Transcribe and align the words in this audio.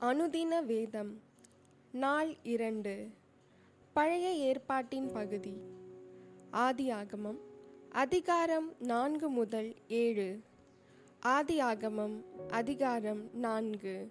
அனுதின 0.00 0.64
வேதம் 0.64 1.20
நாள் 1.92 2.36
இரண்டு. 2.42 3.08
பழைய 3.92 4.32
ஏற்பாட்டின் 4.32 5.12
பகுதி. 5.12 5.60
ஆதியாகமம் 6.52 7.38
அதிகாரம் 7.90 8.74
நான்கு 8.78 9.28
முதல் 9.28 9.74
ஏழு. 9.88 10.40
ஆதியாகமம் 11.26 12.22
அதிகாரம் 12.48 13.30
நான்கு. 13.32 14.10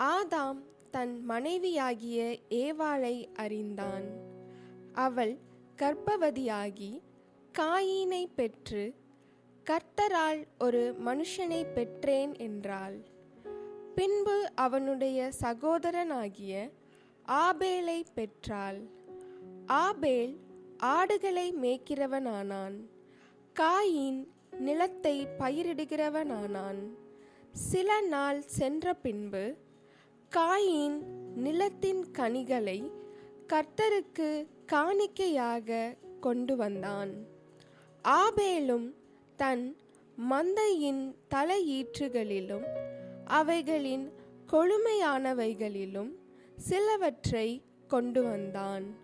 ஆதாம் 0.00 0.62
தன் 0.90 1.24
மனைவியாகிய 1.24 2.38
ஏவாளை 2.48 3.28
அறிந்தான். 3.34 4.04
அவள் 4.92 5.36
கர்ப்பவதியாகி 5.76 7.00
காயினை 7.58 8.26
பெற்று 8.34 8.94
கர்த்தரால் 9.64 10.46
ஒரு 10.58 10.96
மனுஷனை 11.04 11.72
பெற்றேன் 11.74 12.38
என்றாள். 12.38 13.16
பின்பு 13.98 14.50
அவனுடைய 14.54 15.32
சகோதரனாகிய 15.40 16.70
ஆபேலை 17.28 18.04
பெற்றாள். 18.14 18.80
ஆபேல் 19.66 20.38
ஆடுகளை 20.78 21.54
மேய்க்கிறவனானான். 21.62 22.76
காயின் 23.60 24.28
நிலத்தை 24.58 25.26
பயிரிடுகிறவனானான். 25.38 26.80
சில 27.52 28.00
நாள் 28.00 28.40
சென்ற 28.40 28.94
பின்பு 28.94 29.54
காயின் 30.36 30.98
நிலத்தின் 31.34 32.10
கனிகளை 32.10 32.90
கர்த்தருக்கு 33.48 34.46
காணிக்கையாக 34.72 35.96
கொண்டு 36.20 36.56
வந்தான். 36.56 37.10
ஆபேலும் 38.02 38.94
தன் 39.36 39.76
மந்தையின் 40.30 41.14
தலையீற்றுகளிலும் 41.34 42.96
அவைகளின் 43.28 44.12
கொழுமையானவைகளிலும் 44.52 46.10
சிலவற்றை 46.56 47.62
கொண்டு 47.88 48.22
வந்தான் 48.22 48.96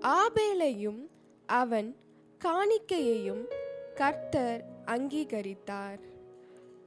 ஆபேலையும் 0.00 1.00
அவன் 1.46 1.96
காணிக்கையையும் 2.44 3.44
கர்த்தர் 3.94 4.64
அங்கீகரித்தார். 4.86 5.98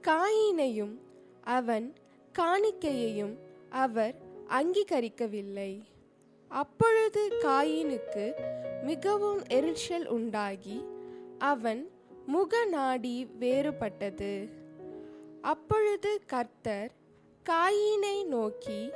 காயினையும் 0.02 0.96
அவன் 1.42 1.94
காணிக்கையையும் 2.40 3.36
அவர் 3.70 4.16
அங்கீகரிக்கவில்லை. 4.48 5.82
அப்பொழுது 6.48 7.34
காயினுக்கு 7.42 8.34
மிகவும் 8.84 9.44
எரிச்சல் 9.48 10.08
உண்டாகி 10.08 10.86
அவன் 11.38 11.92
முகநாடி 12.28 13.28
வேறுபட்டது. 13.40 14.60
அப்பொழுது 15.42 16.22
கர்த்தர் 16.26 16.92
காயினை 17.50 18.26
நோக்கி 18.26 18.90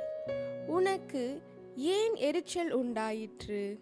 உனக்கு 0.66 1.42
ஏன் 1.76 2.14
எரிச்சல் 2.14 2.70
உண்டாயிற்று? 2.70 3.78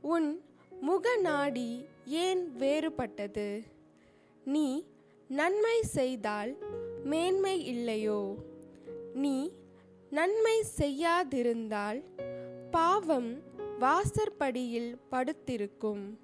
உன் 0.00 0.42
முகநாடி 0.88 1.84
ஏன் 2.06 2.56
வேறுபட்டது? 2.58 3.62
நீ 4.44 4.86
நன்மை 5.28 5.82
செய்தால் 5.82 6.56
மேன்மை 7.04 7.66
இல்லையோ? 7.66 8.34
நீ 9.14 9.52
நன்மை 10.10 10.64
செய்யாதிருந்தால் 10.76 12.02
பாவம் 12.70 13.42
வாசற்படியில் 13.78 14.98
படுத்திருக்கும். 15.10 16.18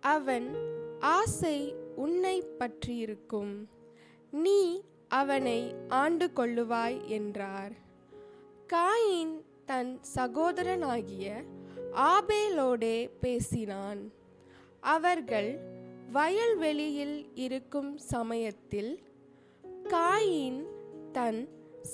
அவன் 0.00 0.54
ஆசை 1.00 1.74
உன்னை 1.96 2.40
பற்றியிருக்கும். 2.40 3.68
நீ 4.30 4.82
அவனை 5.18 5.60
ஆண்டு 5.88 6.26
கொள்ளுவாய் 6.36 6.98
என்றார். 7.16 7.74
காயின் 8.72 9.34
தன் 9.66 9.92
சகோதரனாகிய 10.16 11.26
ஆபேலோடே 12.12 12.96
பேசினான். 13.20 14.02
அவர்கள் 14.94 15.50
வயல்வெளியில் 16.12 17.18
இருக்கும் 17.34 17.92
சமயத்தில் 18.12 18.92
காயின் 19.88 20.60
தன் 21.12 21.40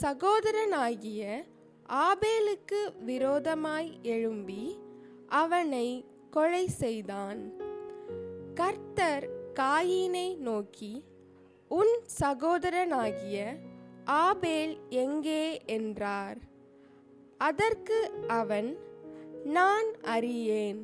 சகோதரனாகிய 0.03 1.23
ஆபேலுக்கு 2.07 2.81
விரோதமாய் 3.05 3.91
எழும்பி 4.03 4.65
அவனை 5.43 5.87
கொலை 6.31 6.65
செய்தான். 6.83 7.41
கர்த்தர் 8.55 9.27
காயினை 9.61 10.29
நோக்கி 10.49 10.93
உன் 11.79 11.93
சகோதரனாகிய 12.21 13.37
ஆபேல் 14.05 14.73
எங்கே 14.89 15.45
என்றார். 15.67 16.39
அதற்கு 17.39 17.99
அவன் 18.29 18.71
நான் 19.45 19.91
அறியேன். 20.15 20.81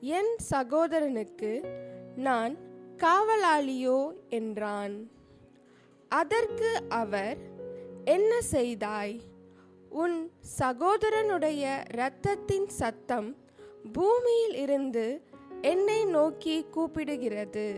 என் 0.00 0.32
சகோதரனுக்கு 0.50 1.52
நான் 2.16 2.54
காவலாளியோ 2.96 4.00
என்றான். 4.28 4.96
அதற்கு 6.08 6.70
அவர் 6.88 7.38
என்ன 8.04 8.40
செய்தாய்? 8.54 9.16
உன் 10.02 10.18
சகோதரனுடைய 10.58 11.62
இரத்தத்தின் 11.94 12.68
சத்தம் 12.80 13.36
பூமியில் 13.92 14.54
இருந்து 14.54 15.06
என்னை 15.62 16.00
நோக்கி 16.04 16.56
கூப்பிடுகிறது. 16.74 17.68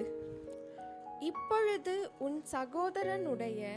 இப்பொழுது 1.21 2.11
உன் 2.19 2.43
சகோதரனுடைய 2.53 3.69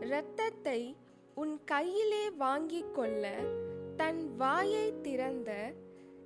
இரத்தத்தை 0.00 0.96
உன் 1.34 1.64
கையிலே 1.64 2.30
வாங்கிக் 2.30 2.94
கொள்ள 2.94 3.32
தன் 3.96 4.36
வாயை 4.36 5.00
திறந்த 5.00 5.72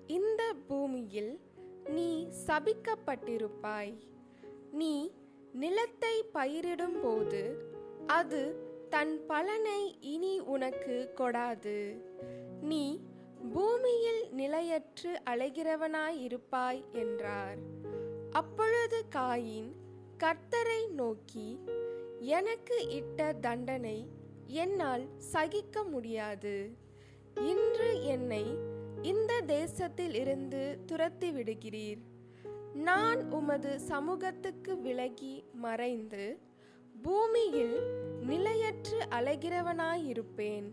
இந்த 0.06 0.42
பூமியில் 0.68 1.40
நீ 1.86 2.28
சபிக்கப்பட்டிருப்பாய். 2.46 3.94
நீ 4.72 5.12
நிலத்தை 5.52 6.24
பயிரிடும்போது 6.34 7.42
அது 8.06 8.42
தன் 8.90 9.26
பலனை 9.26 9.96
இனி 10.00 10.40
உனக்கு 10.40 11.10
கொடாது. 11.16 12.02
நீ 12.60 13.00
பூமியில் 13.52 14.22
நிலையற்று 14.36 15.12
அலைகிறவனாயிருப்பாய் 15.30 16.82
என்றார். 16.92 17.58
அப்பொழுது 18.30 19.04
காயின் 19.14 19.70
கர்த்தரை 20.22 20.90
நோக்கி 20.90 21.58
எனக்கு 22.18 22.88
இட்ட 22.88 23.32
தண்டனை 23.32 24.08
என்னால் 24.46 25.08
சகிக்க 25.16 25.82
முடியாது. 25.82 26.70
இன்று 27.34 28.04
என்னை 28.04 28.56
இந்த 29.02 29.40
தேசத்தில் 29.40 30.14
இருந்து 30.14 30.78
துரத்தி 30.86 31.30
விடுகிறீர். 31.30 31.98
நான் 32.74 33.30
உமது 33.30 33.80
சமூகத்துக்கு 33.80 34.80
விலகி 34.80 35.44
மறைந்து 35.52 36.38
பூமியில் 37.02 37.80
நிலையற்று 38.26 39.00
அலைகிறவனாயிருப்பேன். 39.10 40.70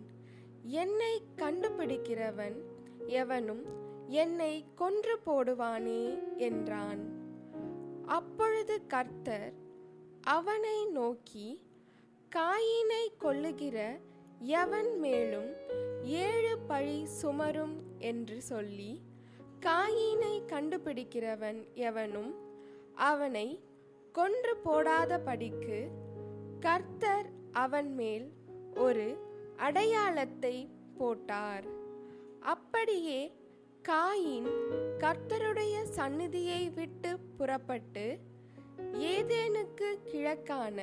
என்னை 0.64 1.22
கண்டுபிடிக்கிறவன் 1.36 2.60
எவனும் 3.08 3.66
என்னை 4.08 4.66
கொன்று 4.76 5.20
போடுவானே 5.26 6.20
என்றான். 6.38 7.19
அப்பொழுது 8.10 8.86
கர்த்தர் 8.86 9.54
அவனை 10.22 10.86
நோக்கி 10.86 11.48
காயினை 12.36 13.04
கொல்லுகிற 13.20 13.78
எவன் 14.40 15.00
மேலும் 15.00 15.50
ஏழு 16.02 16.58
பழி 16.68 17.06
சுமரும்? 17.06 17.76
என்று 18.00 18.42
சொல்லி 18.42 19.02
காயினை 19.60 20.36
கண்டுபிடிக்கிறவன் 20.48 21.60
எவனும் 21.74 22.32
அவனை 22.94 23.48
கொன்று 24.12 24.58
போடாத 24.58 25.20
படிக்கு 25.20 25.80
கர்த்தர் 26.60 27.30
அவன் 27.52 27.94
மேல் 27.94 28.28
ஒரு 28.76 29.08
அடையாளத்தை 29.58 30.56
போட்டார். 30.98 31.66
அப்படியே 32.40 33.20
காயின் 33.88 34.48
கர்த்தருடைய 34.98 35.84
சந்நிதியை 35.84 36.70
விட்டு 36.70 37.20
புறப்பட்டு 37.38 38.20
ஏதேனுக்கு 38.94 39.98
கிழக்கான 40.06 40.82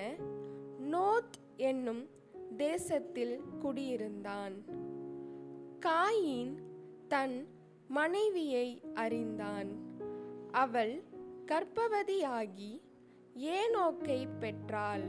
நோத் 0.90 1.36
என்னும் 1.56 2.08
தேசத்தில் 2.56 3.40
குடியிருந்தான். 3.58 4.64
காயின் 5.86 6.54
தன் 7.08 7.48
மனைவியை 7.88 8.82
அறிந்தான். 8.94 9.68
அவள் 10.50 11.02
கர்ப்பவதியாகி 11.46 12.80
ஏனோக்கை 13.36 14.28
பெற்றாள். 14.40 15.04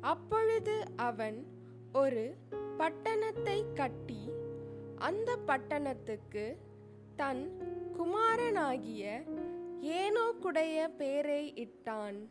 அப்பொழுது 0.00 0.82
அவன் 0.96 1.46
ஒரு 1.92 2.34
பட்டணத்தை 2.76 3.64
கட்டி 3.74 4.30
அந்த 4.96 5.36
பட்டணத்துக்கு 5.36 6.56
தன் 7.16 7.52
குமாரனாகிய 7.96 9.22
ஏனோக்குடைய 9.82 10.88
பேரை 10.88 11.52
இட்டான். 11.54 12.28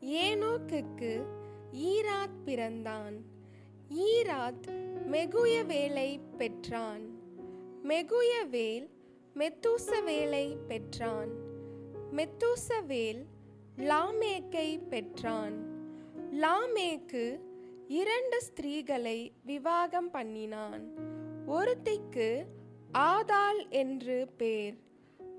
ஏனோக்குக்கு 0.00 1.24
ஈராத் 1.72 2.44
பிறந்தான். 2.44 3.24
ஈராத் 3.88 4.66
மெகுயவேலை 5.10 6.20
பெற்றான். 6.36 7.18
மெகுயவேல் 7.84 8.88
மெத்தூசவேலை 9.34 10.56
பெற்றான். 10.68 11.30
மெத்தூசவேல் 12.12 13.24
லாமேக்கை 13.76 14.88
பெற்றான். 14.88 15.64
லாமேக்கு 16.32 17.40
இரண்டு 17.88 18.42
ஸ்திரீகளை 18.42 19.30
விவாகம் 19.44 20.10
பண்ணினான். 20.10 20.92
ஒருத்திக்கு 21.48 22.44
ஆதாள் 22.96 23.68
என்று 23.68 24.28
பேர். 24.36 24.78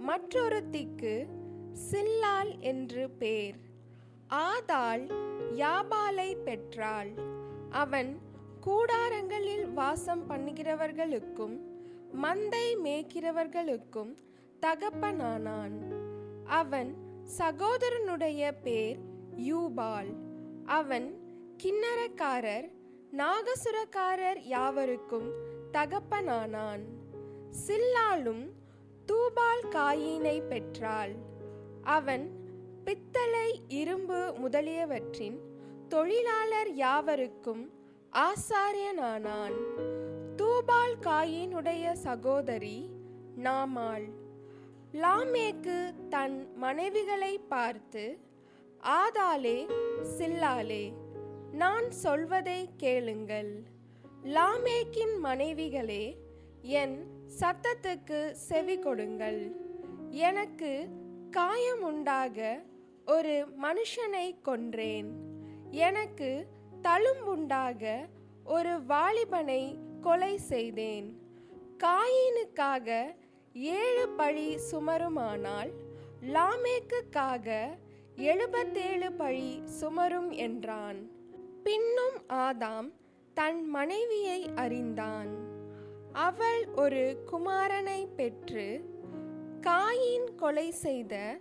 மற்றொருத்திக்கு 0.08 1.26
சில்லாள் 1.72 2.58
என்று 2.60 3.10
பேர். 3.10 3.56
ஆதாள் 4.28 5.08
யாபாலை 5.52 6.36
பெற்றாள். 6.36 7.10
அவன் 7.70 8.20
கூடாரங்களில் 8.66 9.74
வாசம் 9.74 10.30
பண்ணுகிறவர்களுக்கும் 10.30 11.60
மந்தை 12.24 12.78
மேய்க்கிறவர்களுக்கும் 12.84 14.16
தகப்பனானான். 14.62 15.78
அவன் 16.46 16.96
சகோதரனுடைய 17.38 18.54
பேர் 18.64 19.00
யூபால். 19.38 20.14
அவன் 20.66 21.20
கிண்ணறக்காரர் 21.64 22.72
நாகசுரக்காரர் 23.12 24.40
யாவருக்கும் 24.44 25.32
தகப்பனானான். 25.72 27.06
சில்லாலும் 27.50 28.52
தூபால் 29.06 29.68
காயினை 29.70 30.42
பெற்றாள். 30.42 31.16
அவன் 31.82 32.32
பித்தளை 32.84 33.62
இரும்பு 33.68 34.34
முதலியவற்றின் 34.38 35.40
தொழிலாளர் 35.90 36.74
யாவருக்கும் 36.74 37.72
ஆசாரியனானான். 38.12 39.58
தூபால் 40.36 40.98
காயினுடைய 41.00 41.92
சகோதரி 41.92 42.90
நாமாள். 43.38 44.08
லாமேக்கு 44.94 46.08
தன் 46.10 46.48
மனைவிகளை 46.62 47.40
பார்த்து 47.50 48.20
ஆதாலே 48.84 49.70
சில்லாலே 50.02 50.94
நான் 51.52 51.92
சொல்வதை 51.92 52.70
கேளுங்கள். 52.78 53.64
லாமேக்கின் 54.24 55.16
மனைவிகளே 55.24 56.16
என் 56.62 57.17
சத்தத்துக்கு 57.40 58.32
செவி 58.32 58.80
கொடுங்கள். 58.80 59.52
எனக்கு 60.10 60.88
காயம் 61.32 61.82
உண்டாக 61.82 62.62
ஒரு 63.06 63.46
மனுஷனை 63.62 64.36
கொன்றேன். 64.42 65.12
எனக்கு 65.72 66.48
தழும்புண்டாக 66.82 68.06
ஒரு 68.44 68.70
வாலிபனை 68.70 69.78
கொலை 70.02 70.38
செய்தேன். 70.38 71.22
காயினுக்காக 71.78 73.16
ஏழு 73.54 74.10
பழி 74.10 74.58
சுமருமானால் 74.72 75.70
லாமேக்குக்காக 76.22 77.68
எழுபத்தேழு 78.16 79.12
பழி 79.12 79.62
சுமரும் 79.66 80.32
என்றான். 80.32 81.10
பின்னும் 81.64 82.24
ஆதாம் 82.30 82.92
தன் 83.34 83.66
மனைவியை 83.66 84.50
அறிந்தான். 84.56 85.56
அவள் 86.18 86.66
ஒரு 86.66 87.24
குமாரனை 87.32 88.08
பெற்று 88.16 88.90
காயின் 89.62 90.36
கொலை 90.36 90.72
செய்த 90.72 91.40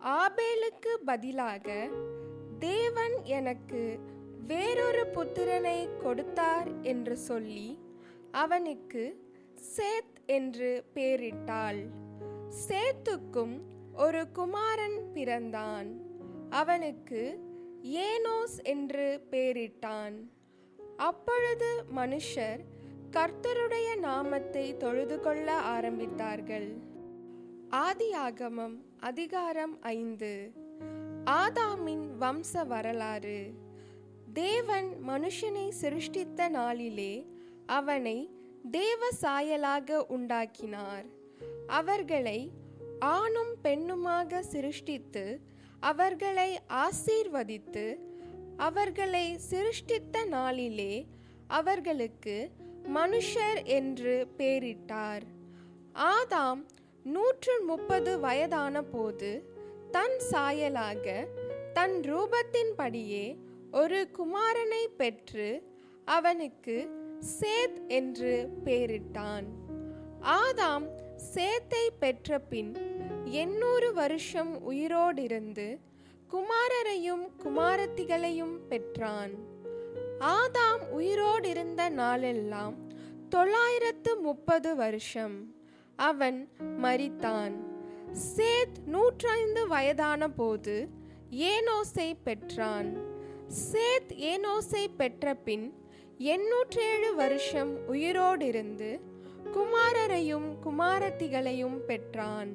ஆபேலுக்கு 0.00 0.94
பதிலாக 1.04 1.88
தேவன் 2.58 3.22
எனக்கு 3.22 3.98
வேறொரு 4.46 5.06
புத்திரனை 5.06 5.96
கொடுத்தார் 5.96 6.80
என்று 6.80 7.16
சொல்லி 7.16 7.78
அவனுக்கு 8.30 9.30
சேத் 9.76 10.26
என்று 10.26 10.84
பெயரிட்டாள் 10.94 11.86
சேத்துக்கும் 12.68 13.60
ஒரு 13.92 14.30
குமாரன் 14.30 15.10
பிறந்தான். 15.14 16.00
அவனுக்கு 16.50 17.38
ஏனோஸ் 17.82 18.62
என்று 18.62 19.26
பெயரிட்டான் 19.30 20.30
அப்பொழுது 20.96 21.84
மனுஷர் 21.94 22.64
கர்த்தருடைய 23.12 23.98
நாமத்தை 23.98 24.76
தொழுது 24.76 25.20
கொள்ள 25.20 25.60
ஆரம்பித்தார்கள். 25.60 26.68
ஆதியாகமம் 27.70 28.76
அதிகாரம் 29.00 29.82
ஐந்து. 29.82 30.52
ஆதாமின் 31.24 32.06
வம்ச 32.20 32.66
வரலாறு. 32.66 33.52
தேவன் 34.32 34.96
மனுஷனை 35.08 35.68
சிருஷ்டித்த 35.68 36.48
நாளிலே 36.48 37.26
அவனை 37.66 38.30
தேவ 38.70 39.08
சாயலாக 39.20 39.96
உண்டாக்கினார். 39.96 41.04
அவர்களை 41.66 42.50
ஆணும் 43.00 43.56
பெண்ணுமாக 43.64 44.40
சிருஷ்டித்து 44.40 45.40
அவர்களை 45.80 46.60
ஆசீர்வதித்து 46.68 47.96
அவர்களை 48.56 49.38
சிருஷ்டித்த 49.38 50.24
நாளிலே 50.24 51.06
அவர்களுக்கு 51.46 52.50
மனுஷர் 52.90 53.64
என்று 53.64 54.26
பெயரிட்டார் 54.38 55.22
ஆதாம் 55.94 56.64
நூற்று 57.04 57.60
முப்பது 57.66 58.18
வயதான 58.20 58.82
போது 58.82 59.42
தன் 59.90 60.18
சாயலாக 60.32 61.28
தன் 61.72 62.00
ரூபத்தின்படியே 62.00 63.36
ஒரு 63.70 64.10
குமாரனை 64.16 64.86
பெற்று 64.96 65.62
அவனுக்கு 66.04 66.88
சேத் 67.40 67.88
என்று 67.88 68.48
பெயரிட்டான் 68.64 69.44
ஆதாம் 70.22 70.86
சேத்தை 71.34 71.90
பெற்ற 71.98 72.38
பின் 72.38 72.72
எண்ணூறு 73.24 73.92
வருஷம் 73.92 74.62
உயிரோடிருந்து 74.70 75.78
குமாரரையும் 76.30 77.24
குமாரத்திகளையும் 77.44 78.58
பெற்றான். 78.68 79.32
ஆதாம் 80.22 80.88
உயிரோடு 80.90 81.48
இருந்த 81.48 81.88
நாளெல்லாம் 81.88 82.74
தொள்ளாயிரத்து 83.28 84.16
முப்பது 84.16 84.76
வருஷம். 84.76 85.54
அவன் 85.96 86.48
மரித்தான். 86.82 87.52
சேத் 88.36 88.84
நூற்றைந்து 88.84 89.68
வயதான 89.68 90.28
போது 90.28 90.88
ஏனோசை 91.30 92.16
பெற்றான். 92.24 92.96
சேத் 93.72 94.08
ஏனோசை 94.08 94.86
பெற்ற 94.96 95.34
பின் 95.34 95.74
எண்ணூற்றேழு 96.18 97.14
வருஷம் 97.14 97.92
உயிரோடிருந்து 97.92 99.00
குமாரரையும் 99.52 100.56
குமாரத்திகளையும் 100.64 101.76
பெற்றான். 101.76 102.52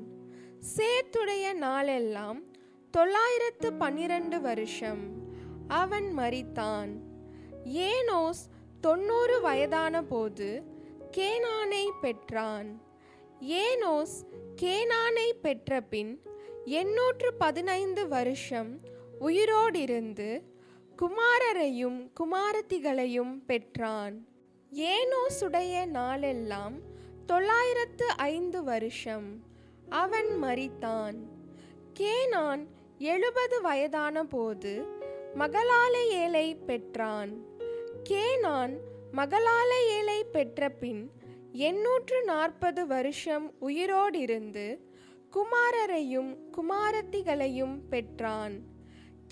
சேத்துடைய 0.77 1.53
நாளெல்லாம் 1.53 2.43
தொள்ளாயிரத்து 2.91 3.73
பன்னிரண்டு 3.73 4.41
வருஷம். 4.41 5.03
அவன் 5.67 6.17
மரித்தான். 6.17 7.06
ஏனோஸ் 7.67 8.49
தொண்ணூறு 8.81 9.41
வயதான 9.41 10.03
போது 10.03 10.63
கேனானை 11.17 11.89
பெற்றான். 12.01 12.81
ஏனோஸ் 13.41 14.23
கேனானை 14.61 15.33
பெற்ற 15.41 15.81
பின் 15.81 16.21
எண்ணூற்று 16.65 17.33
பதினைந்து 17.33 18.07
வருஷம் 18.07 18.79
உயிரோடிருந்து 19.21 20.41
குமாரரையும் 20.97 22.11
குமாரத்திகளையும் 22.19 23.45
பெற்றான். 23.45 24.27
ஏனோசுடைய 24.73 25.85
நாளெல்லாம் 25.85 26.73
தொள்ளாயிரத்து 27.25 28.07
ஐந்து 28.07 28.63
வருஷம். 28.63 29.43
அவன் 29.89 30.43
மறித்தான் 30.43 31.15
கேனான் 31.99 32.67
எழுபது 32.97 33.61
வயதான 33.61 34.23
போது 34.23 34.85
மகளாலையேலை 35.35 36.57
பெற்றான். 36.65 37.56
கேனான் 38.03 38.77
மகளாலையேலை 39.11 40.23
பெற்ற 40.31 40.69
பின் 40.69 41.11
எண்ணூற்று 41.51 42.23
நாற்பது 42.23 42.87
வருஷம் 42.87 43.53
உயிரோடிருந்து 43.61 44.77
குமாரரையும் 45.31 46.37
குமாரத்திகளையும் 46.51 47.79
பெற்றான். 47.89 48.61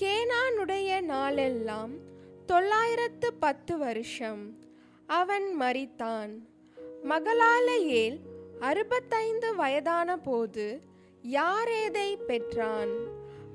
கேனானுடைய 0.02 1.02
நாளெல்லாம் 1.02 1.92
தொள்ளாயிரத்து 2.46 3.34
பத்து 3.34 3.78
வருஷம். 3.78 4.60
அவன் 5.06 5.56
மறித்தான் 5.60 6.40
மகளாலையேல் 7.04 8.20
அறுபத்தைந்து 8.60 9.56
வயதான 9.56 10.18
போது 10.18 10.82
யாரேதை 11.32 12.16
பெற்றான்? 12.16 12.94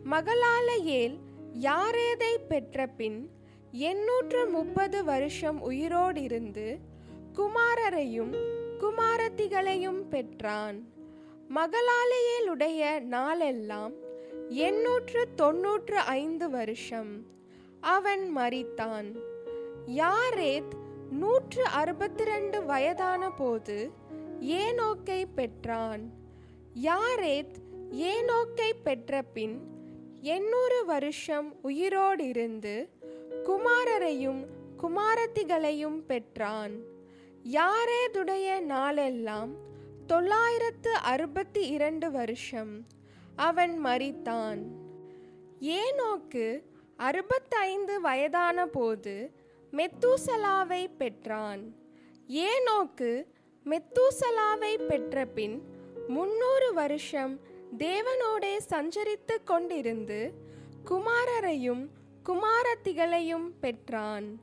மகளாலையேல் 0.04 1.18
யாரேதை 1.60 2.36
பெற்ற 2.48 2.86
பின் 2.86 3.30
எண்ணூற்று 3.72 4.46
முப்பது 4.46 5.04
வருஷம் 5.04 5.60
உயிரோடு 5.60 6.22
இருந்து 6.22 6.78
குமாரரையும் 7.34 8.34
குமாரத்திகளையும் 8.80 10.08
பெற்றான். 10.08 10.88
மகளாலையேலுடைய 11.54 13.00
நாளெல்லாம் 13.00 13.92
எண்ணூற்று 14.48 15.34
தொன்னூற்று 15.34 15.98
ஐந்து 15.98 16.50
வருஷம். 16.50 17.26
அவன் 17.80 18.36
மறித்தான் 18.36 19.16
யாரேத் 19.86 20.74
நூற்று 21.10 21.64
அறுபத்தி 21.64 22.24
ரெண்டு 22.24 22.64
வயதான 22.64 23.30
போது 23.30 23.90
ஏனோக்கை 24.40 25.24
பெற்றான். 25.34 26.10
யாரேத் 26.74 27.54
ஏனோக்கை 27.92 28.72
பெற்ற 28.82 29.22
பின் 29.22 29.60
எண்ணூறு 30.20 30.84
வருஷம் 30.84 31.56
உயிரோடிருந்து 31.64 32.88
குமாரரையும் 33.44 34.46
குமாரத்திகளையும் 34.82 35.98
பெற்றான். 36.06 36.72
யாரேதுடைய 37.52 38.60
நாளெல்லாம் 38.60 39.52
தொள்ளாயிரத்து 40.06 40.92
அறுபத்தி 40.94 41.68
இரண்டு 41.68 42.10
வருஷம். 42.10 42.86
அவன் 43.36 43.84
மறித்தான் 43.84 44.58
ஏனோக்கு 45.60 46.62
அறுபத்தைந்து 46.96 48.00
வயதான 48.00 48.66
போது 48.66 49.30
மெத்தூசலாவை 49.72 50.90
பெற்றான். 50.98 51.74
ஏனோக்கு 52.28 53.24
மெத்தூசலாவை 53.64 54.86
பெற்ற 54.86 55.26
பின் 55.26 55.62
முன்னூறு 56.08 56.72
வருஷம் 56.74 57.40
தேவனோடே 57.78 58.58
சஞ்சரித்து 58.68 59.36
கொண்டிருந்து 59.46 60.30
குமாரரையும் 60.84 61.88
குமாரத்திகளையும் 62.24 63.48
பெற்றான். 63.60 64.40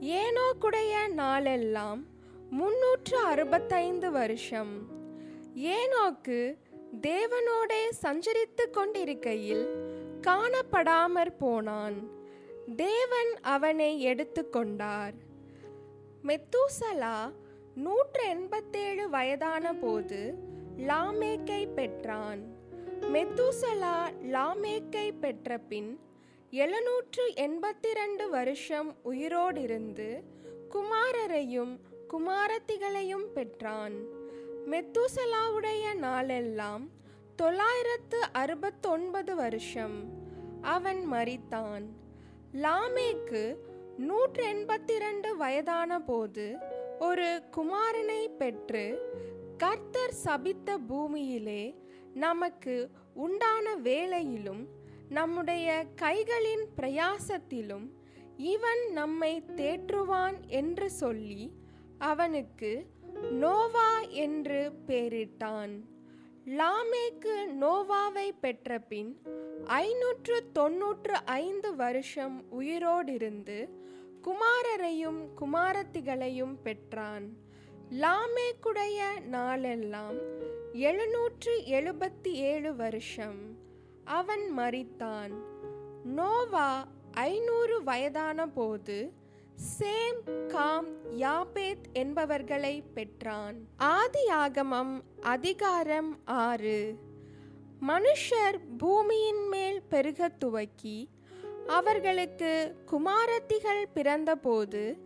ஏனோக்குடைய 0.00 1.12
நாளெல்லாம் 1.12 2.06
முன்னூற்று 2.50 3.18
அறுபத்தைந்து 3.18 4.10
வருஷம். 4.10 4.88
ஏனோக்கு 5.56 6.56
தேவனோடே 7.00 7.82
சஞ்சரித்து 8.02 8.70
கொண்டிருக்கையில் 8.70 9.66
காணப்படாமற் 10.26 11.38
போனான். 11.38 12.10
தேவன் 12.76 13.40
அவனை 13.40 14.06
எடுத்துக்கொண்டார் 14.06 15.14
மெத்தூசலா 16.22 17.32
நூற்று 17.74 18.28
எண்பத்தேழு 18.28 19.10
வயதான 19.10 19.72
போது 19.72 20.34
லாமேக்கை 20.78 21.68
பெற்றான். 21.74 22.42
மெத்தூசலா 23.00 23.96
லாமேக்கை 24.30 25.12
பெற்ற 25.20 25.58
பின் 25.58 26.00
எழுநூற்று 26.52 27.22
எண்பத்தி 27.34 27.90
ரெண்டு 27.92 28.28
வருஷம் 28.28 28.96
உயிரோடிருந்து 29.04 30.08
குமாரரையும் 30.68 31.72
குமாரத்திகளையும் 32.10 33.24
பெற்றான். 33.34 33.94
மெத்துசலாவுடைய 34.70 35.94
நாளெல்லாம் 35.94 36.90
தொள்ளாயிரத்து 37.36 38.18
அறுபத்தொன்பது 38.32 39.34
வருஷம். 39.34 39.96
அவன் 40.60 41.12
மறித்தான் 41.12 41.86
லாமேக்கு 42.54 43.42
நூற்று 43.98 44.44
எண்பத்தி 44.44 44.98
ரெண்டு 44.98 45.36
வயதான 45.36 45.98
போது 46.00 46.46
ஒரு 46.98 47.42
குமாரனை 47.56 48.36
பெற்று 48.38 48.84
கர்த்தர் 49.58 50.16
சபித்த 50.24 50.78
பூமியிலே 50.78 51.74
நமக்கு 52.14 52.90
உண்டான 53.14 53.74
வேலையிலும் 53.74 54.62
நம்முடைய 55.12 55.86
கைகளின் 55.96 56.64
பிரயாசத்திலும் 56.76 57.88
இவன் 58.36 58.92
நம்மை 58.92 59.42
தேற்றுவான் 59.56 60.46
என்று 60.46 60.90
சொல்லி 60.90 61.52
அவனுக்கு 61.98 62.86
நோவா 63.30 64.00
என்று 64.00 64.72
பெயரிட்டான் 64.86 65.80
லாமேக்கு 66.46 67.34
நோவாவை 67.60 68.30
பெற்ற 68.40 68.78
பின் 68.78 69.22
ஐநூற்று 69.64 70.52
தொன்னூற்று 70.52 71.14
ஐந்து 71.24 71.76
வருஷம் 71.76 72.44
உயிரோடிருந்து 72.60 73.68
குமாரரையும் 74.22 75.28
குமாரத்திகளையும் 75.40 76.56
பெற்றான். 76.62 77.36
லாமேக்குடைய 77.90 79.20
நாளெல்லாம் 79.20 80.16
எழுநூற்று 80.72 81.62
எழுபத்தி 81.66 82.28
ஏழு 82.28 82.76
வருஷம். 82.76 83.61
அவன் 84.12 84.58
மறித்தான் 84.58 85.30
நோவா 86.04 86.88
ஐநூறு 87.10 87.82
வயதான 87.82 88.46
போது 88.46 89.12
சேம் 89.78 90.46
காம் 90.46 90.86
யாபேத் 91.18 91.84
என்பவர்களை 91.92 92.82
பெற்றான். 92.94 93.56
ஆதியாகமம் 93.78 95.00
அதிகாரம் 95.20 96.18
ஆறு. 96.24 96.94
மனுஷர் 97.88 98.58
பூமியின் 98.78 99.48
மேல் 99.48 99.82
பெருகத் 99.88 100.40
துவக்கி 100.40 101.08
அவர்களுக்கு 101.66 102.76
குமாரத்திகள் 102.86 103.84
பிறந்தபோது 103.94 104.96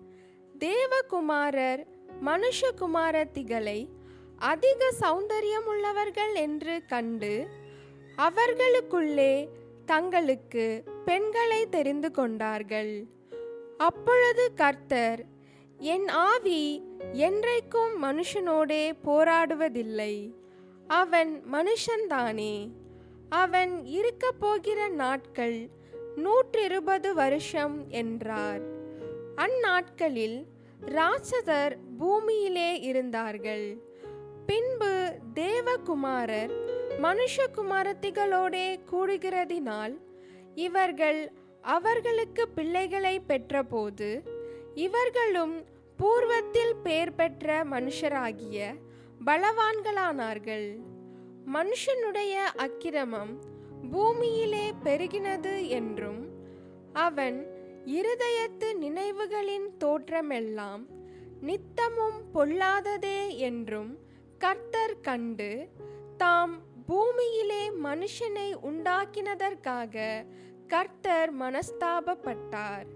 தேவகுமாரர் 0.58 1.86
மனுஷகுமாரத்திகளை 2.24 3.88
அதிக 4.36 4.92
சௌந்தரியமுள்ளவர்கள் 5.00 6.34
என்று 6.34 6.82
கண்டு 6.86 7.64
அவர்களுக்குள்ளே 8.16 9.48
தங்களுக்கு 9.86 10.84
பெண்களை 11.04 11.68
தெரிந்து 11.68 12.10
கொண்டார்கள். 12.10 13.04
அப்பொழுது 13.76 14.54
கர்த்தர் 14.54 15.24
என் 15.78 16.08
ஆவி 16.08 16.82
என்றைக்கும் 17.12 17.94
மனுஷனோடே 18.02 18.92
போராடுவதில்லை. 19.04 20.32
அவன் 20.86 21.42
மனுஷன்தானே. 21.52 22.70
அவன் 23.28 23.84
இருக்க 23.84 24.32
போகிற 24.32 24.88
நாட்கள் 24.88 25.68
நூற்றிருபது 26.16 27.12
வருஷம் 27.12 27.84
என்றார். 27.88 28.60
அந்நாட்களில் 29.36 30.44
ராட்சதர் 30.86 31.76
பூமியிலே 31.98 32.80
இருந்தார்கள். 32.80 33.78
பின்பு 34.46 35.12
தேவகுமாரர் 35.34 36.74
மனுஷகுமாரத்திகளோடே 37.02 38.80
கூடுகிறதினால் 38.92 39.96
இவர்கள் 40.54 41.32
அவர்களுக்கு 41.62 42.48
பிள்ளைகளை 42.48 43.20
பெற்றபோது 43.20 44.20
இவர்களும் 44.74 45.64
பூர்வத்தில் 45.98 46.74
பேர் 46.82 47.14
பெற்ற 47.14 47.64
மனுஷராகிய 47.64 48.74
பலவான்களானார்கள். 49.26 50.76
மனுஷனுடைய 51.52 52.34
அக்கிரமம் 52.56 53.40
பூமியிலே 53.90 54.72
பெருகினது 54.84 55.68
என்றும் 55.68 56.28
அவன் 56.92 57.46
இருதயத்து 57.86 58.74
நினைவுகளின் 58.80 59.68
தோற்றமெல்லாம் 59.84 60.86
நித்தமும் 61.40 62.30
பொல்லாததே 62.34 63.36
என்றும் 63.36 63.98
கர்த்தர் 64.38 65.00
கண்டு 65.00 65.68
தாம் 66.16 66.62
பூமியிலே 66.86 67.70
மனுஷனை 67.70 68.54
உண்டாக்கினதற்காக 68.62 70.24
கர்த்தர் 70.66 71.38
மனஸ்தாபப்பட்டார். 71.38 72.86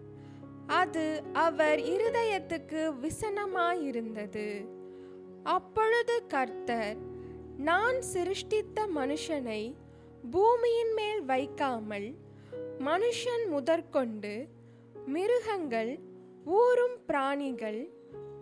அது 0.66 1.22
அவர் 1.32 1.78
இருதயத்துக்கு 1.78 2.94
விசனமாயிருந்தது. 3.04 4.66
அப்பொழுது 5.42 6.26
கர்த்தர் 6.26 6.96
நான் 7.56 8.02
சிருஷ்டித்த 8.02 8.86
மனுஷனை 8.94 9.74
பூமியின் 10.30 10.92
மேல் 10.92 11.22
வைக்காமல் 11.22 12.14
மனுஷன் 12.78 13.44
முதற்கொண்டு 13.48 14.48
மிருகங்கள் 15.06 15.98
ஊறும் 16.44 16.98
பிராணிகள் 17.06 17.90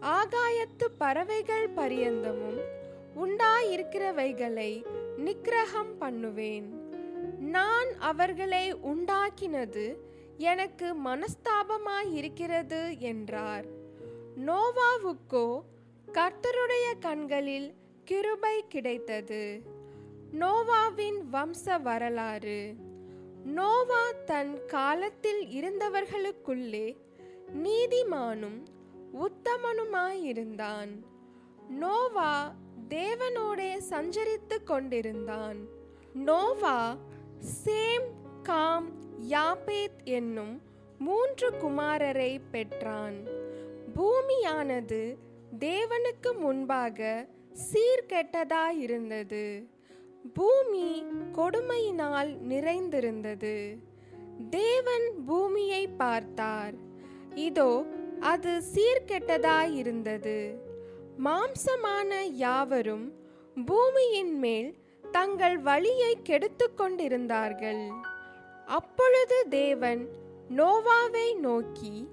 ஆகாயத்து 0.00 0.86
பறவைகள் 0.98 1.68
பரியந்தமும் 1.70 2.60
உண்டாயிருக்கிறவைகளை 3.16 4.84
நிக்கிரகம் 5.18 5.94
பண்ணுவேன். 5.98 6.68
நான் 7.38 7.90
அவர்களை 7.98 8.74
உண்டாக்கினது 8.74 9.96
எனக்கு 10.36 10.94
மனஸ்தாபமாயிருக்கிறது 11.04 12.98
என்றார். 12.98 13.64
நோவாவுக்கோ 14.46 15.60
கர்த்தருடைய 16.12 16.86
கண்களில் 17.00 17.74
கிருபை 18.04 18.64
கிடைத்தது. 18.68 19.62
நோவாவின் 20.32 21.20
வம்ச 21.32 21.82
வரலாறு. 21.82 22.74
நோவா 23.44 24.04
தன் 24.24 24.66
காலத்தில் 24.66 25.42
இருந்தவர்களுக்குள்ளே 25.46 26.96
நீதிமானும் 27.54 28.58
உத்தமனுமாயிருந்தான் 29.12 30.92
நோவா 31.68 32.54
தேவனோடே 32.88 33.70
சஞ்சரித்து 33.90 34.56
கொண்டிருந்தான். 34.64 35.58
நோவா 36.14 36.96
சேம் 37.64 38.06
காம் 38.42 38.88
யாபேத் 39.30 39.98
என்னும் 40.04 40.54
மூன்று 40.98 41.50
குமாரரை 41.50 42.40
பெற்றான். 42.50 43.18
பூமியானது 43.96 45.02
தேவனுக்கு 45.58 46.30
முன்பாக 46.38 47.26
சீர்கெட்டதாயிருந்தது 47.72 49.44
பூமி 50.34 51.04
கொடுமையினால் 51.32 52.32
நிறைந்திருந்தது. 52.52 53.56
தேவன் 54.50 55.06
பூமியை 55.26 55.88
பார்த்தார். 55.88 56.74
இதோ 57.34 57.70
அது 58.20 58.62
சீர்கெட்டதாயிருந்தது 58.74 60.38
மாம்சமான 61.24 62.22
யாவரும் 62.22 63.12
பூமியின் 63.66 64.38
மேல் 64.38 64.74
தங்கள் 65.10 65.58
வழியை 65.58 66.18
கெடுத்துக் 66.22 66.76
கொண்டிருந்தார்கள் 66.76 67.88
அப்பொழுது 68.66 69.46
தேவன் 69.48 70.08
நோவாவை 70.56 71.34
நோக்கி 71.36 72.08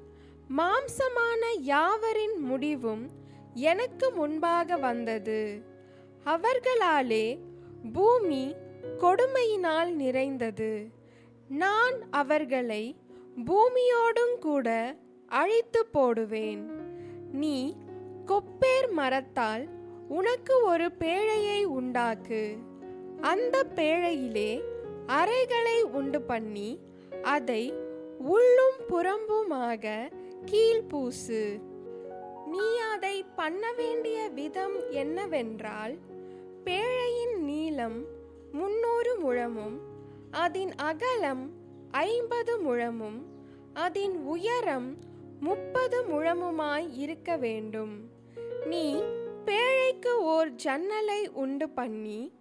மாம்சமான 0.58 1.42
யாவரின் 1.60 2.38
முடிவும் 2.40 3.10
எனக்கு 3.54 4.12
முன்பாக 4.12 4.78
வந்தது. 4.78 5.62
அவர்களாலே 6.26 7.40
பூமி 7.94 8.56
கொடுமையினால் 9.00 9.90
நிறைந்தது. 9.90 10.88
நான் 11.48 12.12
அவர்களை 12.12 12.96
பூமியோடும் 13.46 14.38
கூட 14.40 14.96
அழித்து 15.28 15.86
போடுவேன். 15.86 16.70
நீ 17.32 17.76
கொப்பேர் 18.26 18.92
மரத்தால் 18.92 19.68
உனக்கு 20.08 20.64
ஒரு 20.64 20.92
பேழையை 21.00 21.64
உண்டாக்கு. 21.64 22.58
அந்த 23.22 23.66
பேழையிலே 23.76 24.64
அறைகளை 25.08 25.82
உண்டு 25.82 26.22
பண்ணி 26.22 26.80
அதை 27.24 27.74
உள்ளும் 28.20 28.78
புறம்புமாக 28.88 30.10
கீழ்பூசு 30.46 31.62
நீ 32.46 32.78
அதை 32.78 33.26
பண்ண 33.36 33.74
வேண்டிய 33.74 34.30
விதம் 34.30 34.90
என்னவென்றால் 34.90 35.98
பேழையின் 36.64 37.40
நீளம் 37.40 38.06
முன்னூறு 38.52 39.20
முழமும் 39.20 39.80
அதன் 40.32 40.76
அகலம் 40.76 41.52
ஐம்பது 41.92 42.60
முழமும் 42.60 43.26
அதன் 43.74 44.16
உயரம் 44.26 44.98
முப்பது 45.40 46.04
முழமுமாய் 46.04 46.88
இருக்க 46.96 47.38
வேண்டும். 47.38 48.15
நீ 48.66 49.02
பேழைக்கு 49.46 50.14
ஓர் 50.20 50.50
ஜன்னலை 50.50 51.28
உண்டு 51.28 51.70
பண்ணி 51.70 52.32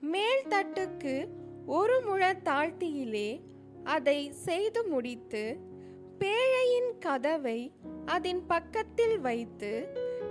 மேல் 0.00 0.44
தட்டுக்கு 0.48 1.28
ஒரு 1.66 2.00
முழ 2.00 2.32
தாழ்த்தியிலே 2.44 3.40
அதை 3.84 4.32
செய்து 4.32 4.86
முடித்து 4.86 5.56
பேழையின் 6.18 6.98
கதவை 6.98 7.72
அதன் 8.04 8.46
பக்கத்தில் 8.46 9.20
வைத்து 9.20 9.88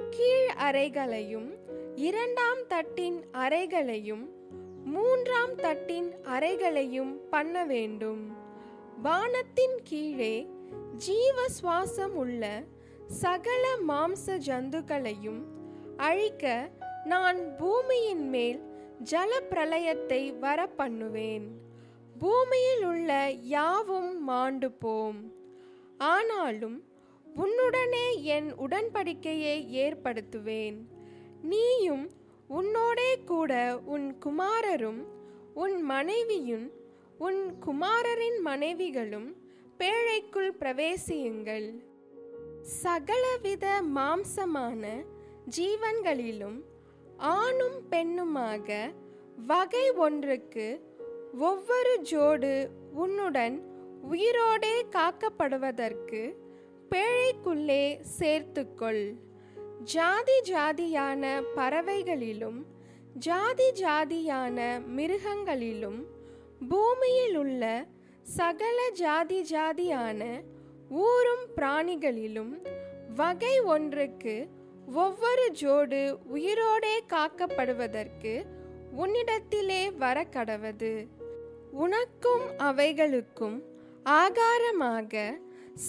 கீழ் 0.09 0.49
அறைகளையும் 0.57 1.57
இரண்டாம் 1.95 2.67
தட்டின் 2.67 3.25
அறைகளையும் 3.31 4.29
மூன்றாம் 4.85 5.55
தட்டின் 5.55 6.15
அறைகளையும் 6.23 7.29
பண்ண 7.29 7.65
வேண்டும். 7.65 8.35
வானத்தின் 9.01 9.79
கீழே 9.83 10.47
ஜீவ 10.95 11.45
சுவாசம் 11.61 12.13
உள்ள 12.13 12.63
சகல 13.09 13.67
மாம்ச 13.87 14.37
ஜந்துக்களையும் 14.37 15.39
அழிக்க 15.97 16.71
நான் 17.05 17.55
பூமியின் 17.55 18.29
மேல் 18.29 18.59
ஜல 19.11 19.31
பிரளயத்தை 19.49 20.39
வர 20.39 20.67
பண்ணுவேன் 20.67 21.47
பூமியில் 22.19 22.85
உள்ள 22.85 23.29
யாவும் 23.31 24.23
மாண்டு 24.23 24.71
போம் 24.71 25.33
ஆனாலும் 25.97 26.83
உன்னுடனே 27.35 28.21
என் 28.21 28.53
உடன்படிக்கையை 28.55 29.57
ஏற்படுத்துவேன். 29.85 30.77
நீயும் 31.41 32.09
உன்னோடே 32.49 33.11
கூட 33.25 33.81
உன் 33.85 34.17
குமாரரும் 34.25 35.01
உன் 35.53 35.81
மனைவியும் 35.81 36.71
உன் 37.17 37.57
குமாரரின் 37.59 38.39
மனைவிகளும் 38.41 39.35
பேழைக்குள் 39.77 40.51
பிரவேசியுங்கள். 40.59 41.88
சகலவித 42.61 43.81
மாம்சமான 43.95 45.05
ஜீவன்களிலும் 45.57 46.63
ஆணும் 47.17 47.81
பெண்ணுமாக 47.89 48.93
வகை 49.47 49.91
ஒன்றுக்கு 49.91 50.87
ஒவ்வொரு 51.37 52.01
ஜோடு 52.01 52.69
உன்னுடன் 52.93 53.63
உயிரோடே 54.11 54.85
காக்கப்படுவதற்கு 54.91 56.35
பேழைக்குள்ளே 56.89 58.01
சேர்த்துக்கொள். 58.19 59.15
ஜாதி 59.83 60.41
ஜாதியான 60.41 61.43
பறவைகளிலும் 61.55 62.65
ஜாதி 63.13 63.71
ஜாதியான 63.71 64.81
மிருகங்களிலும் 64.85 66.05
பூமியில் 66.69 67.35
உள்ள 67.35 67.85
சகல 68.21 68.89
ஜாதி 68.93 69.41
ஜாதியான 69.41 70.41
ஊரும் 70.89 71.45
பிராணிகளிலும் 71.55 72.67
வகை 73.15 73.59
ஒன்றுக்கு 73.59 74.47
ஒவ்வொரு 74.93 75.51
ஜோடு 75.61 76.17
உயிரோடே 76.33 76.99
காக்கப்படுவதற்கு 77.09 78.43
உன்னிடத்திலே 78.97 79.95
வர 79.97 80.25
கடவது 80.31 81.07
உனக்கும் 81.71 82.41
அவைகளுக்கும் 82.57 83.63
ஆகாரமாக 84.05 85.39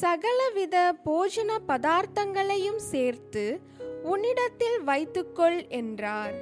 சகலவித 0.00 0.92
போஜன 1.04 1.58
பதார்த்தங்களையும் 1.68 2.76
சேர்த்து 2.76 3.60
உன்னிடத்தில் 4.02 4.82
வைத்துக்கொள் 4.82 5.68
என்றார். 5.68 6.34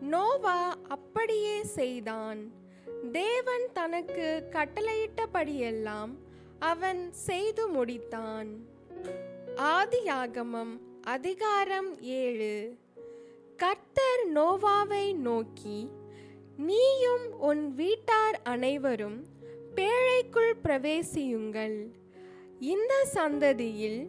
நோவா 0.00 0.76
அப்படியே 0.88 1.62
செய்தான். 1.62 2.52
தேவன் 3.12 3.68
தனக்கு 3.72 4.48
கட்டளையிட்டபடியெல்லாம் 4.52 6.10
அவன் 6.58 7.12
செய்து 7.12 7.68
முடித்தான். 7.68 8.48
ஆதியாகமம் 9.56 10.80
அதிகாரம் 11.02 12.02
ஏழு. 12.02 12.76
கர்த்தர் 13.56 14.32
நோவாவை 14.34 15.14
நோக்கி 15.14 15.88
நீயும் 16.56 17.38
உன் 17.38 17.74
வீட்டார் 17.74 18.40
அனைவரும் 18.42 19.24
பேழைக்குள் 19.74 20.52
பிரவேசியுங்கள். 20.62 21.92
இந்த 22.60 23.06
சந்ததியில் 23.14 24.06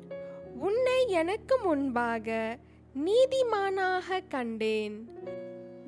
உன்னை 0.59 1.09
எனக்கு 1.09 1.57
முன்பாக 1.57 2.57
நீதிமானாக 3.05 4.27
கண்டேன். 4.29 5.09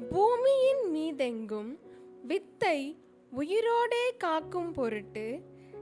பூமியின் 0.10 0.96
மீதெங்கும் 0.96 1.80
வித்தை 2.24 2.98
உயிரோடே 3.40 4.18
காக்கும் 4.18 4.72
பொருட்டு 4.72 5.40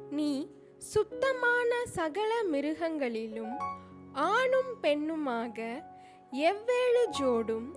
நீ 0.10 0.50
சுத்தமான 0.94 1.72
சகல 1.86 2.32
மிருகங்களிலும் 2.44 3.56
ஆணும் 4.14 4.74
பெண்ணுமாக 4.82 5.58
எவ்வேழு 6.32 7.04
ஜோடும் 7.20 7.68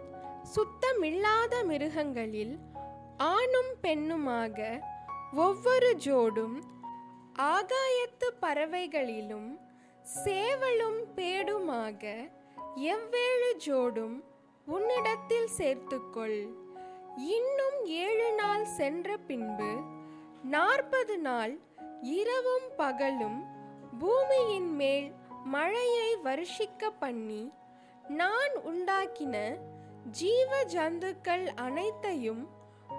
சுத்தமில்லாத 0.55 1.65
மிருகங்களில் 1.65 2.59
ஆணும் 3.17 3.73
பெண்ணுமாக 3.83 4.59
ஒவ்வொரு 5.35 5.97
ஜோடும் 6.05 6.57
ஆகாயத்து 7.49 8.29
பறவைகளிலும் 8.41 9.51
சேவலும் 10.25 11.01
பேடுமாக 11.17 12.03
எவ்வேழு 12.77 13.51
ஜோடும் 13.67 14.17
உன்னிடத்தில் 14.67 15.51
சேர்த்துக்கொள். 15.59 16.41
இன்னும் 17.17 17.85
ஏழு 17.85 18.35
நாள் 18.35 18.65
சென்ற 18.65 19.17
பின்பு 19.17 19.71
நாற்பது 20.43 21.19
நாள் 21.19 21.55
இரவும் 22.03 22.69
பகலும் 22.77 23.45
பூமியின் 23.99 24.75
மேல் 24.75 25.13
மழையை 25.45 26.17
வருஷிக்க 26.25 26.91
பண்ணி 26.99 27.53
நான் 28.09 28.55
உண்டாக்கின 28.65 29.59
ஜீவ 30.11 30.65
ஜந்துக்கள் 30.65 31.47
அனைத்தையும் 31.47 32.49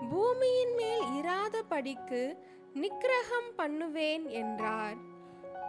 பூமியின் 0.10 0.74
மேல் 0.74 1.02
இராதபடிக்கு 1.02 2.38
நிக்கிரகம் 2.74 3.50
பண்ணுவேன் 3.56 4.30
என்றார். 4.30 4.98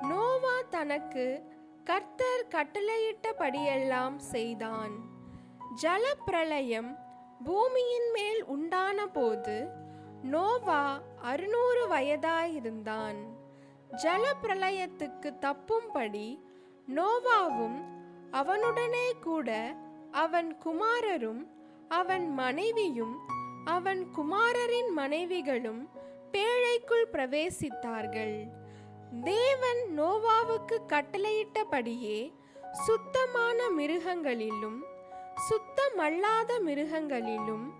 நோவா 0.02 0.62
தனக்கு 0.70 1.44
கர்த்தர் 1.84 2.46
கட்டளையிட்டபடியெல்லாம் 2.48 4.16
செய்தான். 4.16 4.92
ஜலப்பிரளயம் 5.82 6.98
பூமியின் 7.44 8.10
மேல் 8.10 8.44
உண்டான 8.44 9.06
போது 9.06 9.70
நோவா 10.22 11.00
அறுநூறு 11.22 11.88
வயதாயிருந்தான். 11.88 13.16
ஜலப்பிரளயத்துக்கு 14.02 15.32
தப்பும்படி 15.40 16.40
நோவாவும் 16.94 17.84
அவனுடனே 18.32 19.12
கூட 19.20 19.74
அவன் 20.10 20.56
குமாரரும் 20.64 21.46
அவன் 21.88 22.32
மனைவியும் 22.32 23.18
அவன் 23.64 24.10
குமாரரின் 24.16 24.88
மனைவிகளும் 24.88 25.88
பேழைக்குள் 26.32 27.06
பிரவேசித்தார்கள். 27.12 28.46
தேவன் 29.22 29.82
நோவாவுக்கு 29.96 30.78
கட்டளையிட்டபடியே 30.88 32.32
சுத்தமான 32.72 33.68
மிருகங்களிலும் 33.68 34.82
சுத்தமல்லாத 35.48 36.60
மிருகங்களிலும் 36.64 37.79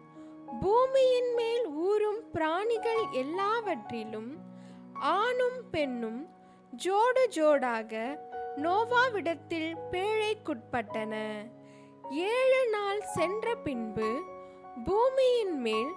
பூமியின் 0.59 1.35
மேல் 1.35 1.67
ஊறும் 1.67 2.31
பிராணிகள் 2.33 3.03
எல்லாவற்றிலும் 3.11 4.37
ஆணும் 4.95 5.71
பெண்ணும் 5.71 6.29
ஜோடு 6.85 7.23
ஜோடாக 7.35 8.19
நோவாவிடத்தில் 8.57 9.77
பேழைக்குட்பட்டன. 9.91 11.15
ஏழு 12.11 12.69
நாள் 12.71 13.01
சென்ற 13.01 13.55
பின்பு 13.55 14.23
பூமியின் 14.85 15.61
மேல் 15.61 15.93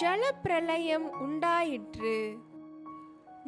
ஜலப்பிரளயம் 0.00 1.08
உண்டாயிற்று. 1.20 2.36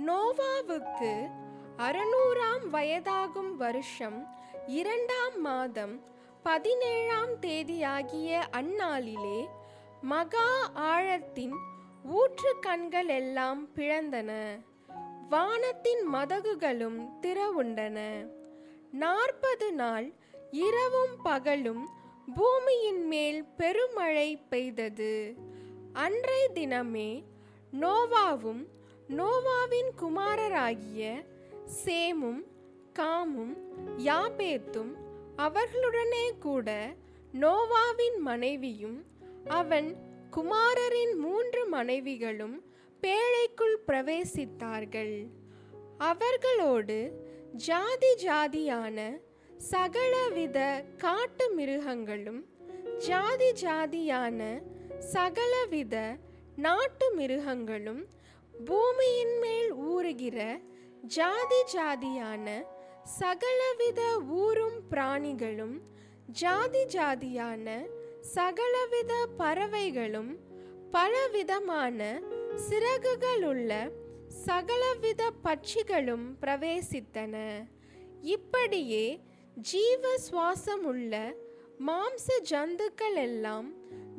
நோவாவுக்கு 0.07 1.31
அறுநூறாம் 1.77 2.65
வயதாகும் 2.73 3.57
வருஷம் 3.57 4.27
இரண்டாம் 4.67 5.41
மாதம் 5.41 6.03
பதினேழாம் 6.43 7.39
தேதியாகிய 7.39 8.49
அந்நாளிலே 8.53 9.49
மகா 10.03 10.71
ஆழத்தின் 10.75 11.53
ஊற்று 12.03 12.59
கண்கள் 12.61 13.09
எல்லாம் 13.09 13.69
பிளந்தன. 13.77 14.31
வானத்தின் 15.29 16.15
மதகுகளும் 16.15 17.09
திறவுண்டன. 17.21 18.27
நாற்பது 18.93 19.73
நாள் 19.73 20.13
இரவும் 20.51 21.23
பகலும் 21.23 21.89
பூமியின் 22.35 23.07
மேல் 23.07 23.45
பெருமழை 23.57 24.37
பெய்தது. 24.37 25.35
அன்றைய 25.93 26.51
தினமே 26.55 27.23
நோவாவும் 27.81 28.67
நோவாவின் 29.09 29.91
குமாரராகிய 29.97 31.25
சேமும் 31.85 32.43
காமும் 32.99 33.57
யாபேத்தும் 33.97 34.93
அவர்களுடனே 35.37 36.39
கூட 36.41 36.95
நோவாவின் 37.33 38.19
மனைவியும் 38.19 39.12
அவன் 39.47 39.97
குமாரரின் 40.31 41.15
மூன்று 41.17 41.69
மனைவிகளும் 41.69 42.63
பேழைக்குள் 43.03 43.77
பிரவேசித்தார்கள். 43.87 45.29
அவர்களோடு 45.99 47.13
ஜாதி 47.53 48.15
ஜாதியான 48.25 49.21
சகலவித 49.59 50.85
காட்டு 50.99 51.51
மிருகங்களும் 51.51 52.45
ஜாதி 52.99 53.53
ஜாதியான 53.53 54.63
சகலவித 54.99 56.19
நாட்டு 56.57 57.15
மிருகங்களும் 57.15 58.07
பூமியின் 58.55 59.39
மேல் 59.39 59.75
ஊறுகிற 59.75 60.61
ஜாதி 61.03 61.63
ஜாதியான 61.75 62.65
சகலவித 63.19 64.19
ஊறும் 64.29 64.83
பிராணிகளும் 64.91 65.83
ஜாதி 66.27 66.85
ஜாதியான 66.85 67.87
சகலவித 68.23 69.13
பறவைகளும் 69.39 70.33
பலவிதமான 70.91 72.21
சிறகுகளுள்ள 72.69 73.71
சகலவித 74.47 75.23
பட்சிகளும் 75.45 76.27
பிரவேசித்தன. 76.41 77.35
இப்படியே 78.23 79.21
ஜீவ 79.55 80.15
சுவாசமுள்ள 80.27 81.21
மாம்ச 81.87 82.27
ஜந்துக்கள் 82.51 83.19
எல்லாம் 83.27 83.69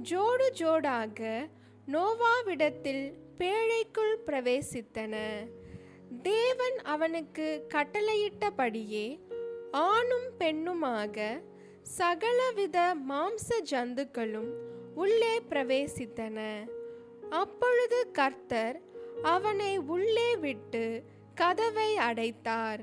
ஜோடு 0.10 0.48
ஜோடாக 0.60 1.50
நோவாவிடத்தில் 1.88 3.06
பேழைக்குள் 3.38 4.16
பிரவேசித்தன. 4.28 5.16
தேவன் 6.24 6.78
அவனுக்கு 6.84 7.48
கட்டளையிட்டபடியே 7.74 9.08
ஆணும் 9.72 10.30
பெண்ணுமாக 10.40 11.42
சகலவித 11.84 12.96
மாம்ச 13.10 13.62
ஜந்துக்களும் 13.72 14.52
உள்ளே 14.96 15.42
பிரவேசித்தன. 15.50 16.38
அப்பொழுது 17.30 18.12
கர்த்தர் 18.12 18.82
அவனை 19.24 19.78
உள்ளே 19.78 20.36
விட்டு 20.36 21.04
கதவை 21.36 21.98
அடைத்தார். 21.98 22.80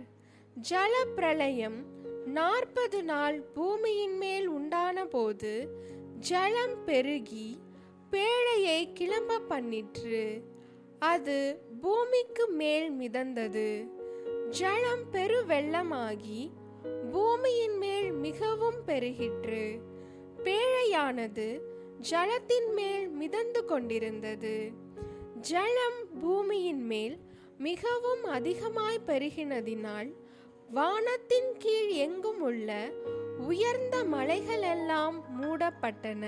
ஜலப்பிரளயம் 0.70 1.78
நாற்பது 2.26 3.02
நாள் 3.02 3.40
பூமியின் 3.40 4.16
மேல் 4.16 4.46
உண்டான 4.46 5.04
போது 5.04 5.68
ஜலம் 6.18 6.84
பெருகி 6.84 7.58
பேழையை 8.10 8.92
கிளம்ப 8.94 9.40
பண்ணிற்று. 9.48 10.40
அது 10.98 11.60
பூமிக்கு 11.80 12.48
மேல் 12.48 12.92
மிதந்தது. 12.92 13.88
ஜலம் 14.48 15.04
பெருவெள்ளமாகி 15.12 16.50
பூமியின் 17.12 17.78
மேல் 17.78 18.12
மிகவும் 18.12 18.82
பெருகிற்று. 18.86 19.78
பேழையானது 20.44 21.60
ஜலத்தின் 21.98 22.72
மேல் 22.74 23.08
மிதந்து 23.08 23.64
கொண்டிருந்தது. 23.64 24.70
ஜலம் 25.40 26.18
பூமியின் 26.20 26.82
மேல் 26.82 27.18
மிகவும் 27.58 28.24
அதிகமாய் 28.24 29.00
பெருகினதினால் 29.06 30.14
வானத்தின் 30.70 31.56
கீழ் 31.58 31.88
எங்கும் 31.88 32.40
உள்ள 32.40 32.90
உயர்ந்த 33.38 34.04
மலைகளெல்லாம் 34.04 35.22
மூடப்பட்டன. 35.40 36.26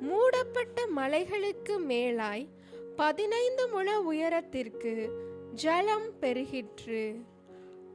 மூடப்பட்ட 0.00 0.86
மலைகளுக்கு 0.96 1.78
மேலாய் 1.88 2.48
பதினைந்து 2.96 3.68
முழ 3.68 4.00
உயரத்திற்கு 4.00 5.10
ஜலம் 5.54 6.10
பெருகிற்று. 6.20 7.16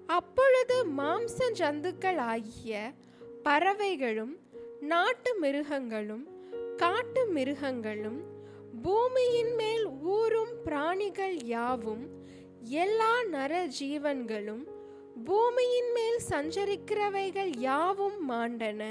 அப்பொழுது 0.07 0.85
மாம்ச 0.97 1.37
ஜந்துக்கள் 1.59 2.17
ஆகிய 2.17 2.91
பறவைகளும் 3.43 4.37
நாட்டு 4.79 5.39
மிருகங்களும் 5.39 6.27
காட்டு 6.77 7.25
மிருகங்களும் 7.25 8.19
பூமியின் 8.81 9.55
மேல் 9.55 9.85
ஊறும் 9.87 10.53
பிராணிகள் 10.63 11.37
யாவும் 11.43 12.05
எல்லா 12.61 13.23
நர 13.23 13.67
ஜீவன்களும் 13.79 14.63
பூமியின் 15.25 15.91
மேல் 15.91 16.19
சஞ்சரிக்கிறவைகள் 16.29 17.51
யாவும் 17.57 18.29
மாண்டன. 18.29 18.83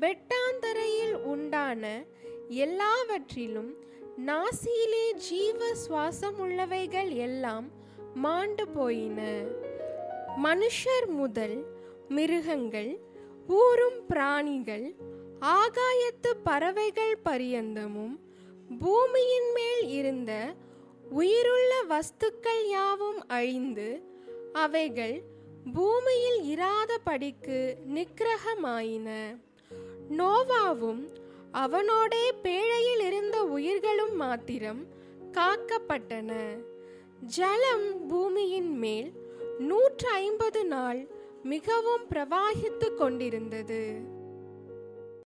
வெட்டாந்தரையில் 0.00 1.16
உண்டான 1.22 2.04
எல்லாவற்றிலும் 2.48 3.72
நாசியிலே 4.26 5.12
ஜீவ 5.28 5.74
சுவாசம் 5.74 6.38
உள்ளவைகள் 6.38 7.10
எல்லாம் 7.10 7.68
மாண்டு 8.14 8.68
போயின. 8.68 9.20
மனுஷர் 10.44 11.06
முதல் 11.08 11.64
மிருகங்கள் 12.08 12.98
ஊரும் 13.46 14.06
பிராணிகள் 14.08 14.94
ஆகாயத்து 15.40 16.30
பறவைகள் 16.44 17.18
பரியந்தமும் 17.24 18.18
பூமியின் 18.78 19.52
மேல் 19.54 19.88
இருந்த 19.88 20.54
உயிருள்ள 21.10 21.84
வஸ்துக்கள் 21.88 22.68
யாவும் 22.68 23.28
அழிந்து 23.28 24.02
அவைகள் 24.52 25.22
பூமியில் 25.74 26.58
இராதபடிக்கு 26.58 27.74
நிக்கிரகமாயின. 27.94 29.38
நோவாவும் 30.10 31.02
அவனோடே 31.52 32.32
பேழையில் 32.42 33.00
இருந்த 33.06 33.44
உயிர்களும் 33.44 34.16
மாத்திரம் 34.16 34.86
காக்கப்பட்டன. 35.32 36.32
ஜலம் 37.20 38.06
பூமியின் 38.06 38.78
மேல் 38.78 39.12
நூற்று 39.58 40.08
ஐம்பது 40.08 40.64
நாள் 40.64 41.08
மிகவும் 41.42 42.04
பிரவாகித்து 42.10 42.94
கொண்டிருந்தது. 42.94 44.16